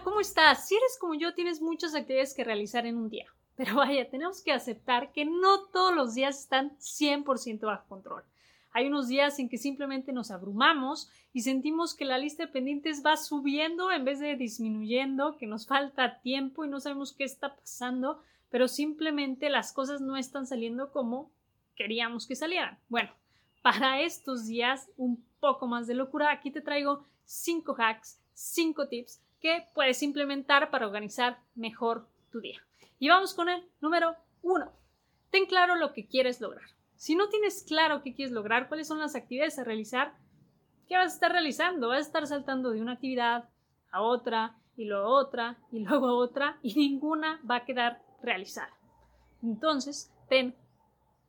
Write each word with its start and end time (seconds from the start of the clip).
estás? 0.21 0.67
Si 0.67 0.75
eres 0.75 0.97
como 0.99 1.15
yo, 1.15 1.33
tienes 1.33 1.61
muchas 1.61 1.93
actividades 1.95 2.33
que 2.33 2.43
realizar 2.43 2.85
en 2.85 2.97
un 2.97 3.09
día. 3.09 3.27
Pero 3.57 3.75
vaya, 3.75 4.09
tenemos 4.09 4.41
que 4.41 4.53
aceptar 4.53 5.11
que 5.11 5.25
no 5.25 5.65
todos 5.65 5.93
los 5.93 6.13
días 6.15 6.39
están 6.39 6.77
100% 6.77 7.61
bajo 7.61 7.87
control. 7.87 8.23
Hay 8.73 8.87
unos 8.87 9.09
días 9.09 9.37
en 9.39 9.49
que 9.49 9.57
simplemente 9.57 10.13
nos 10.13 10.31
abrumamos 10.31 11.09
y 11.33 11.41
sentimos 11.41 11.93
que 11.93 12.05
la 12.05 12.17
lista 12.17 12.45
de 12.45 12.51
pendientes 12.51 13.03
va 13.05 13.17
subiendo 13.17 13.91
en 13.91 14.05
vez 14.05 14.19
de 14.19 14.35
disminuyendo, 14.35 15.37
que 15.37 15.45
nos 15.45 15.67
falta 15.67 16.21
tiempo 16.21 16.63
y 16.63 16.69
no 16.69 16.79
sabemos 16.79 17.13
qué 17.13 17.25
está 17.25 17.55
pasando, 17.55 18.23
pero 18.49 18.69
simplemente 18.69 19.49
las 19.49 19.73
cosas 19.73 19.99
no 19.99 20.15
están 20.15 20.47
saliendo 20.47 20.91
como 20.91 21.29
queríamos 21.75 22.27
que 22.27 22.35
salieran. 22.35 22.79
Bueno, 22.87 23.11
para 23.61 24.01
estos 24.01 24.47
días 24.47 24.89
un 24.95 25.23
poco 25.41 25.67
más 25.67 25.85
de 25.87 25.95
locura, 25.95 26.31
aquí 26.31 26.49
te 26.49 26.61
traigo 26.61 27.05
5 27.25 27.75
hacks, 27.77 28.19
5 28.33 28.87
tips 28.87 29.19
que 29.41 29.65
puedes 29.73 30.01
implementar 30.03 30.69
para 30.69 30.85
organizar 30.85 31.39
mejor 31.55 32.07
tu 32.31 32.39
día. 32.39 32.59
Y 32.99 33.09
vamos 33.09 33.33
con 33.33 33.49
el 33.49 33.63
número 33.81 34.15
uno. 34.41 34.71
Ten 35.31 35.45
claro 35.45 35.75
lo 35.75 35.93
que 35.93 36.07
quieres 36.07 36.39
lograr. 36.39 36.69
Si 36.95 37.15
no 37.15 37.29
tienes 37.29 37.63
claro 37.63 38.03
qué 38.03 38.13
quieres 38.13 38.31
lograr, 38.31 38.67
cuáles 38.67 38.87
son 38.87 38.99
las 38.99 39.15
actividades 39.15 39.57
a 39.57 39.63
realizar, 39.63 40.13
¿qué 40.87 40.97
vas 40.97 41.11
a 41.11 41.15
estar 41.15 41.31
realizando? 41.31 41.87
Vas 41.87 41.97
a 41.97 42.01
estar 42.01 42.27
saltando 42.27 42.69
de 42.69 42.81
una 42.81 42.93
actividad 42.93 43.49
a 43.91 44.01
otra 44.01 44.55
y 44.77 44.85
luego 44.85 45.07
a 45.07 45.19
otra 45.19 45.57
y 45.71 45.79
luego 45.79 46.07
a 46.07 46.13
otra 46.13 46.59
y 46.61 46.75
ninguna 46.75 47.41
va 47.49 47.57
a 47.57 47.65
quedar 47.65 48.03
realizada. 48.21 48.77
Entonces, 49.41 50.13
ten 50.29 50.55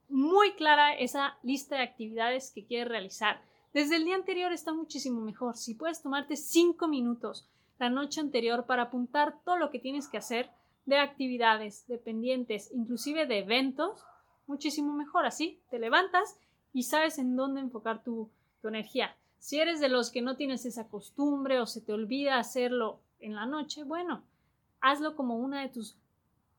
muy 0.09 0.53
clara 0.53 0.95
esa 0.95 1.39
lista 1.43 1.77
de 1.77 1.83
actividades 1.83 2.51
que 2.55 2.67
quieres 2.67 2.89
realizar. 2.89 3.41
Desde 3.73 3.97
el 3.97 4.05
día 4.05 4.17
anterior 4.17 4.53
está 4.53 4.75
muchísimo 4.75 5.23
mejor. 5.23 5.57
Si 5.57 5.75
puedes 5.75 6.03
tomarte 6.03 6.37
cinco 6.37 6.87
minutos 6.87 7.49
la 7.79 7.91
noche 7.91 8.21
anterior 8.21 8.67
para 8.67 8.85
apuntar 8.85 9.43
todo 9.45 9.57
lo 9.57 9.71
que 9.71 9.79
tienes 9.79 10.09
que 10.09 10.19
hacer 10.19 10.51
de 10.87 10.99
actividades, 10.99 11.87
de 11.87 11.99
pendientes, 11.99 12.71
inclusive 12.73 13.27
de 13.27 13.39
eventos, 13.39 14.05
muchísimo 14.47 14.93
mejor. 14.95 15.27
Así 15.27 15.61
te 15.71 15.79
levantas 15.79 16.39
y 16.73 16.85
sabes 16.85 17.19
en 17.19 17.37
dónde 17.37 17.61
enfocar 17.61 18.03
tu, 18.03 18.31
tu 18.61 18.69
energía. 18.69 19.17
Si 19.39 19.59
eres 19.59 19.81
de 19.81 19.89
los 19.89 20.11
que 20.11 20.23
no 20.23 20.37
tienes 20.37 20.65
esa 20.67 20.89
costumbre 20.89 21.61
o 21.61 21.67
se 21.67 21.81
te 21.81 21.93
olvida 21.93 22.39
hacerlo 22.39 23.01
en 23.19 23.35
la 23.35 23.47
noche, 23.47 23.85
bueno, 23.85 24.23
hazlo 24.81 25.17
como 25.17 25.37
una 25.37 25.63
de 25.63 25.69
tus 25.69 25.97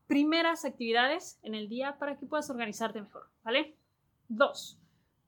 primeras 0.06 0.64
actividades 0.64 1.38
en 1.42 1.54
el 1.54 1.68
día 1.68 1.98
para 1.98 2.18
que 2.18 2.26
puedas 2.26 2.50
organizarte 2.50 3.00
mejor, 3.00 3.28
¿vale? 3.42 3.74
Dos, 4.28 4.78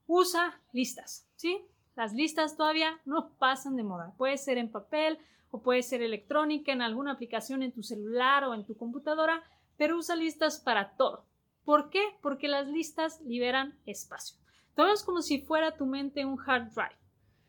usa 0.06 0.60
listas, 0.72 1.26
¿sí? 1.36 1.64
Las 1.94 2.12
listas 2.12 2.56
todavía 2.56 3.00
no 3.06 3.30
pasan 3.38 3.76
de 3.76 3.84
moda. 3.84 4.12
Puede 4.18 4.36
ser 4.36 4.58
en 4.58 4.70
papel 4.70 5.18
o 5.50 5.62
puede 5.62 5.82
ser 5.82 6.02
electrónica 6.02 6.72
en 6.72 6.82
alguna 6.82 7.12
aplicación 7.12 7.62
en 7.62 7.72
tu 7.72 7.82
celular 7.82 8.44
o 8.44 8.54
en 8.54 8.64
tu 8.64 8.76
computadora, 8.76 9.42
pero 9.76 9.96
usa 9.98 10.16
listas 10.16 10.58
para 10.60 10.96
todo. 10.96 11.24
¿Por 11.64 11.90
qué? 11.90 12.02
Porque 12.22 12.48
las 12.48 12.68
listas 12.68 13.20
liberan 13.22 13.78
espacio. 13.86 14.36
Tomemos 14.74 15.02
como 15.02 15.22
si 15.22 15.40
fuera 15.40 15.76
tu 15.76 15.86
mente 15.86 16.24
un 16.24 16.38
hard 16.38 16.72
drive. 16.72 16.96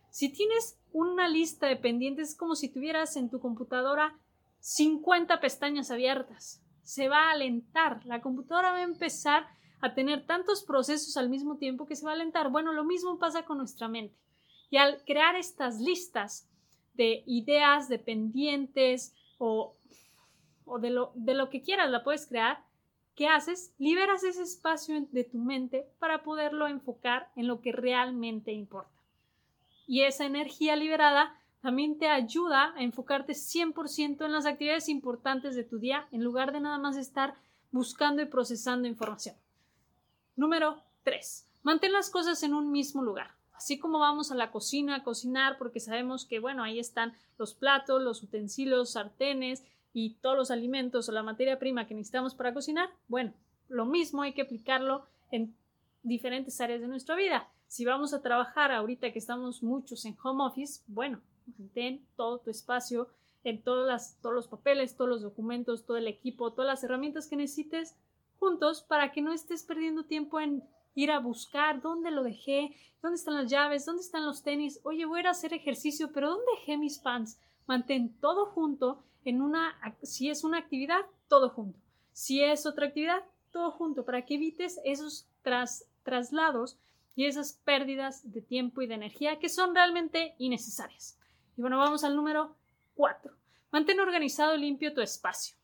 Si 0.10 0.30
tienes 0.30 0.80
una 0.92 1.28
lista 1.28 1.68
de 1.68 1.76
pendientes, 1.76 2.30
es 2.30 2.36
como 2.36 2.56
si 2.56 2.70
tuvieras 2.70 3.16
en 3.18 3.30
tu 3.30 3.40
computadora 3.40 4.18
50 4.60 5.40
pestañas 5.40 5.92
abiertas. 5.92 6.64
Se 6.82 7.10
va 7.10 7.28
a 7.28 7.32
alentar. 7.32 8.06
La 8.06 8.22
computadora 8.22 8.72
va 8.72 8.78
a 8.78 8.84
empezar 8.84 9.46
a 9.82 9.94
tener 9.94 10.26
tantos 10.26 10.64
procesos 10.64 11.18
al 11.18 11.30
mismo 11.30 11.58
tiempo 11.58 11.86
que 11.86 11.96
se 11.96 12.06
va 12.06 12.12
a 12.12 12.16
alentar. 12.16 12.50
Bueno, 12.50 12.74
lo 12.74 12.84
mismo 12.84 13.20
pasa 13.20 13.46
con 13.46 13.60
nuestra 13.60 13.88
mente. 13.88 14.18
Y 14.70 14.78
al 14.78 15.04
crear 15.06 15.36
estas 15.36 15.80
listas, 15.80 16.50
de 16.98 17.24
ideas, 17.26 17.88
de 17.88 18.00
pendientes 18.00 19.16
o, 19.38 19.76
de, 20.82 20.90
lo, 20.90 21.12
de 21.16 21.36
lo 21.36 21.50
que 21.50 21.62
quieras, 21.62 21.90
la 21.90 22.04
puedes 22.04 22.28
crear. 22.28 22.66
¿Qué 23.16 23.28
haces? 23.28 23.74
Liberas 23.78 24.24
ese 24.24 24.44
espacio 24.44 25.08
de 25.12 25.24
tu 25.24 25.38
mente 25.38 25.88
para 26.00 26.24
poderlo 26.24 26.68
enfocar 26.68 27.32
en 27.36 27.48
lo 27.48 27.62
que 27.62 27.72
realmente 27.72 28.52
importa. 28.52 28.92
Y 29.88 30.02
esa 30.02 30.26
energía 30.26 30.76
liberada 30.76 31.40
también 31.62 31.98
te 31.98 32.08
ayuda 32.08 32.74
a 32.76 32.84
enfocarte 32.84 33.34
100% 33.34 34.26
en 34.26 34.32
las 34.32 34.46
actividades 34.46 34.90
importantes 34.90 35.56
de 35.56 35.64
tu 35.64 35.80
día 35.80 36.08
en 36.12 36.24
lugar 36.24 36.52
de 36.52 36.60
nada 36.60 36.78
más 36.78 36.98
estar 36.98 37.36
buscando 37.72 38.22
y 38.22 38.26
procesando 38.26 38.88
información. 38.88 39.36
Número 40.36 40.84
3. 41.04 41.48
Mantén 41.64 41.94
las 41.94 42.10
cosas 42.10 42.44
en 42.44 42.54
un 42.54 42.72
mismo 42.72 43.02
lugar. 43.02 43.37
Así 43.58 43.80
como 43.80 43.98
vamos 43.98 44.32
a 44.32 44.36
la 44.36 44.52
cocina 44.52 44.96
a 44.96 45.04
cocinar 45.04 45.58
porque 45.58 45.80
sabemos 45.80 46.26
que, 46.26 46.40
bueno, 46.40 46.64
ahí 46.64 46.78
están 46.78 47.14
los 47.40 47.56
platos, 47.56 48.02
los 48.04 48.22
utensilios, 48.22 48.92
sartenes 48.92 49.64
y 49.94 50.16
todos 50.22 50.38
los 50.38 50.52
alimentos 50.52 51.10
o 51.10 51.12
la 51.12 51.24
materia 51.24 51.58
prima 51.58 51.88
que 51.88 51.96
necesitamos 51.96 52.36
para 52.36 52.54
cocinar, 52.54 52.90
bueno, 53.08 53.34
lo 53.68 53.86
mismo 53.86 54.22
hay 54.22 54.34
que 54.34 54.44
aplicarlo 54.44 55.06
en 55.32 55.56
diferentes 56.04 56.62
áreas 56.62 56.82
de 56.82 56.88
nuestra 56.88 57.16
vida. 57.16 57.50
Si 57.68 57.84
vamos 57.84 58.14
a 58.14 58.22
trabajar 58.22 58.72
ahorita 58.72 59.12
que 59.12 59.20
estamos 59.20 59.64
muchos 59.64 60.06
en 60.06 60.16
home 60.24 60.44
office, 60.44 60.84
bueno, 60.88 61.20
mantén 61.58 62.06
todo 62.16 62.38
tu 62.38 62.52
espacio 62.52 63.10
en 63.44 63.62
todas 63.64 63.88
las, 63.88 64.22
todos 64.22 64.36
los 64.36 64.48
papeles, 64.48 64.96
todos 64.96 65.10
los 65.10 65.22
documentos, 65.24 65.86
todo 65.86 65.98
el 65.98 66.08
equipo, 66.08 66.54
todas 66.54 66.68
las 66.68 66.84
herramientas 66.84 67.28
que 67.28 67.36
necesites 67.36 67.96
juntos 68.40 68.84
para 68.84 69.12
que 69.12 69.22
no 69.22 69.34
estés 69.34 69.64
perdiendo 69.64 70.04
tiempo 70.04 70.40
en 70.40 70.64
ir 70.98 71.12
a 71.12 71.20
buscar 71.20 71.80
dónde 71.80 72.10
lo 72.10 72.24
dejé, 72.24 72.76
dónde 73.04 73.18
están 73.18 73.36
las 73.36 73.52
llaves, 73.52 73.86
dónde 73.86 74.02
están 74.02 74.26
los 74.26 74.42
tenis, 74.42 74.80
oye, 74.84 75.06
voy 75.06 75.20
a 75.20 75.22
ir 75.22 75.28
a 75.28 75.32
hacer 75.32 75.54
ejercicio, 75.54 76.12
pero 76.12 76.32
¿dónde 76.32 76.52
dejé 76.58 76.76
mis 76.76 76.98
pants? 76.98 77.38
Mantén 77.68 78.20
todo 78.20 78.48
junto 78.48 79.04
en 79.24 79.44
una, 79.44 79.76
si 80.02 80.32
es 80.32 80.44
una 80.44 80.58
actividad, 80.58 81.02
todo 81.28 81.52
junto. 81.52 81.80
Si 82.14 82.44
es 82.44 82.66
otra 82.66 82.88
actividad, 82.88 83.24
todo 83.52 83.70
junto, 83.70 84.06
para 84.06 84.26
que 84.26 84.36
evites 84.36 84.80
esos 84.86 85.28
traslados 86.02 86.80
y 87.16 87.26
esas 87.26 87.54
pérdidas 87.54 88.32
de 88.32 88.42
tiempo 88.42 88.82
y 88.82 88.88
de 88.88 88.96
energía 88.96 89.38
que 89.38 89.50
son 89.50 89.76
realmente 89.76 90.34
innecesarias. 90.40 91.20
Y 91.58 91.62
bueno, 91.62 91.78
vamos 91.78 92.04
al 92.04 92.16
número 92.16 92.56
4. 92.96 93.32
Mantén 93.72 94.00
organizado 94.00 94.56
y 94.56 94.62
limpio 94.62 94.96
tu 94.96 95.02
espacio. 95.02 95.56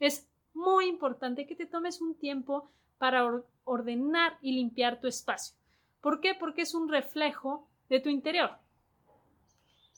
Es 0.00 0.27
muy 0.58 0.86
importante 0.86 1.46
que 1.46 1.54
te 1.54 1.66
tomes 1.66 2.00
un 2.00 2.16
tiempo 2.16 2.68
para 2.98 3.42
ordenar 3.64 4.38
y 4.42 4.52
limpiar 4.52 5.00
tu 5.00 5.06
espacio. 5.06 5.56
¿Por 6.00 6.20
qué? 6.20 6.34
Porque 6.34 6.62
es 6.62 6.74
un 6.74 6.88
reflejo 6.88 7.68
de 7.88 8.00
tu 8.00 8.08
interior. 8.08 8.50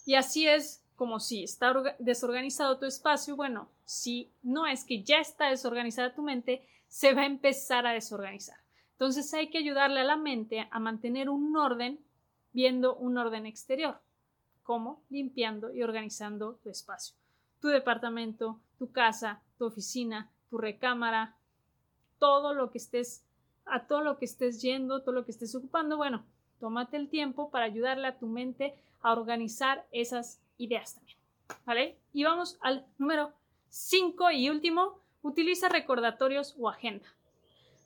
Y 0.04 0.14
así 0.16 0.46
es 0.46 0.84
como 0.96 1.18
si 1.18 1.44
está 1.44 1.72
desorganizado 1.98 2.78
tu 2.78 2.84
espacio, 2.84 3.36
bueno, 3.36 3.70
si 3.84 4.30
no 4.42 4.66
es 4.66 4.84
que 4.84 5.02
ya 5.02 5.18
está 5.18 5.48
desorganizada 5.48 6.14
tu 6.14 6.22
mente, 6.22 6.66
se 6.88 7.14
va 7.14 7.22
a 7.22 7.26
empezar 7.26 7.86
a 7.86 7.92
desorganizar. 7.92 8.58
Entonces 8.92 9.32
hay 9.32 9.48
que 9.48 9.58
ayudarle 9.58 10.00
a 10.00 10.04
la 10.04 10.16
mente 10.16 10.68
a 10.70 10.78
mantener 10.78 11.30
un 11.30 11.56
orden 11.56 12.00
viendo 12.52 12.96
un 12.96 13.16
orden 13.16 13.46
exterior, 13.46 13.98
como 14.62 15.02
limpiando 15.08 15.72
y 15.72 15.82
organizando 15.82 16.56
tu 16.56 16.68
espacio, 16.68 17.16
tu 17.60 17.68
departamento, 17.68 18.60
tu 18.78 18.92
casa, 18.92 19.42
tu 19.56 19.64
oficina, 19.64 20.30
tu 20.50 20.58
recámara, 20.58 21.36
todo 22.18 22.52
lo 22.52 22.70
que 22.70 22.78
estés, 22.78 23.24
a 23.64 23.86
todo 23.86 24.02
lo 24.02 24.18
que 24.18 24.24
estés 24.24 24.60
yendo, 24.60 25.02
todo 25.02 25.14
lo 25.14 25.24
que 25.24 25.30
estés 25.30 25.54
ocupando, 25.54 25.96
bueno, 25.96 26.24
tómate 26.58 26.96
el 26.96 27.08
tiempo 27.08 27.50
para 27.50 27.64
ayudarle 27.64 28.06
a 28.06 28.18
tu 28.18 28.26
mente 28.26 28.74
a 29.00 29.12
organizar 29.12 29.86
esas 29.92 30.42
ideas 30.58 30.94
también. 30.94 31.18
¿Vale? 31.64 31.98
Y 32.12 32.24
vamos 32.24 32.58
al 32.60 32.86
número 32.98 33.32
5 33.70 34.30
y 34.32 34.50
último, 34.50 35.00
utiliza 35.22 35.68
recordatorios 35.68 36.54
o 36.58 36.68
agenda. 36.68 37.06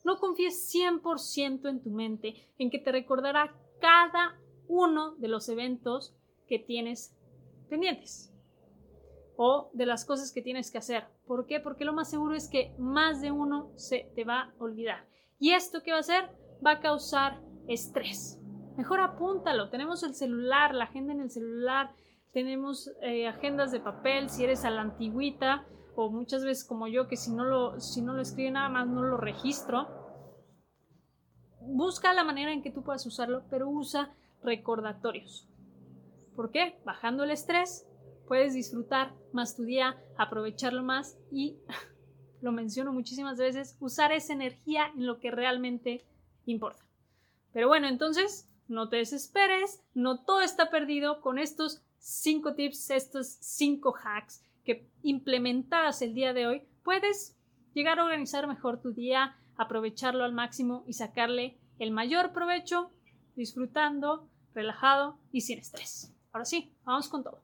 No 0.04 0.18
confíes 0.18 0.70
100% 0.74 1.68
en 1.68 1.82
tu 1.82 1.90
mente 1.90 2.46
en 2.58 2.70
que 2.70 2.78
te 2.78 2.92
recordará 2.92 3.54
cada 3.80 4.38
uno 4.68 5.12
de 5.16 5.28
los 5.28 5.48
eventos 5.48 6.14
que 6.46 6.58
tienes 6.58 7.14
pendientes 7.68 8.33
o 9.36 9.70
de 9.72 9.86
las 9.86 10.04
cosas 10.04 10.32
que 10.32 10.42
tienes 10.42 10.70
que 10.70 10.78
hacer. 10.78 11.04
¿Por 11.26 11.46
qué? 11.46 11.60
Porque 11.60 11.84
lo 11.84 11.92
más 11.92 12.10
seguro 12.10 12.34
es 12.34 12.48
que 12.48 12.74
más 12.78 13.20
de 13.20 13.30
uno 13.30 13.72
se 13.76 14.10
te 14.14 14.24
va 14.24 14.40
a 14.40 14.54
olvidar. 14.58 15.06
¿Y 15.38 15.52
esto 15.52 15.82
qué 15.82 15.90
va 15.90 15.98
a 15.98 16.00
hacer? 16.00 16.30
Va 16.64 16.72
a 16.72 16.80
causar 16.80 17.40
estrés. 17.68 18.40
Mejor 18.76 19.00
apúntalo. 19.00 19.70
Tenemos 19.70 20.02
el 20.02 20.14
celular, 20.14 20.74
la 20.74 20.84
agenda 20.84 21.12
en 21.12 21.20
el 21.20 21.30
celular, 21.30 21.94
tenemos 22.32 22.90
eh, 23.02 23.28
agendas 23.28 23.70
de 23.70 23.80
papel, 23.80 24.28
si 24.28 24.42
eres 24.42 24.64
a 24.64 24.70
la 24.70 24.82
antigüita, 24.82 25.66
o 25.94 26.10
muchas 26.10 26.44
veces 26.44 26.64
como 26.64 26.88
yo 26.88 27.06
que 27.06 27.16
si 27.16 27.32
no 27.32 27.44
lo, 27.44 27.80
si 27.80 28.02
no 28.02 28.12
lo 28.12 28.22
escribe 28.22 28.50
nada 28.50 28.68
más 28.68 28.88
no 28.88 29.02
lo 29.02 29.16
registro, 29.16 29.86
busca 31.60 32.12
la 32.12 32.24
manera 32.24 32.52
en 32.52 32.62
que 32.62 32.72
tú 32.72 32.82
puedas 32.82 33.06
usarlo, 33.06 33.44
pero 33.50 33.68
usa 33.68 34.12
recordatorios. 34.42 35.48
¿Por 36.34 36.50
qué? 36.50 36.80
Bajando 36.84 37.22
el 37.22 37.30
estrés, 37.30 37.86
puedes 38.26 38.54
disfrutar 38.54 39.14
más 39.32 39.56
tu 39.56 39.64
día, 39.64 39.96
aprovecharlo 40.16 40.82
más 40.82 41.16
y, 41.30 41.58
lo 42.40 42.52
menciono 42.52 42.92
muchísimas 42.92 43.38
veces, 43.38 43.76
usar 43.80 44.12
esa 44.12 44.32
energía 44.32 44.86
en 44.94 45.06
lo 45.06 45.18
que 45.18 45.30
realmente 45.30 46.04
importa. 46.46 46.84
Pero 47.52 47.68
bueno, 47.68 47.88
entonces, 47.88 48.48
no 48.68 48.88
te 48.88 48.96
desesperes, 48.96 49.82
no 49.94 50.24
todo 50.24 50.40
está 50.40 50.70
perdido 50.70 51.20
con 51.20 51.38
estos 51.38 51.82
cinco 51.98 52.54
tips, 52.54 52.90
estos 52.90 53.26
cinco 53.40 53.94
hacks 54.02 54.42
que 54.64 54.88
implementadas 55.02 56.02
el 56.02 56.14
día 56.14 56.32
de 56.32 56.46
hoy, 56.46 56.62
puedes 56.82 57.36
llegar 57.74 57.98
a 57.98 58.04
organizar 58.04 58.46
mejor 58.46 58.80
tu 58.80 58.92
día, 58.92 59.36
aprovecharlo 59.56 60.24
al 60.24 60.32
máximo 60.32 60.84
y 60.86 60.94
sacarle 60.94 61.58
el 61.78 61.90
mayor 61.90 62.32
provecho, 62.32 62.90
disfrutando, 63.36 64.28
relajado 64.54 65.18
y 65.32 65.42
sin 65.42 65.58
estrés. 65.58 66.12
Ahora 66.32 66.44
sí, 66.44 66.74
vamos 66.84 67.08
con 67.08 67.22
todo. 67.22 67.43